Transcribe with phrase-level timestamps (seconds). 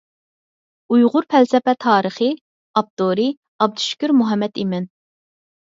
[0.95, 2.29] «ئۇيغۇر پەلسەپە تارىخى»،
[2.79, 3.29] ئاپتورى:
[3.61, 4.91] ئابدۇشۈكۈر مۇھەممەتئىمىن.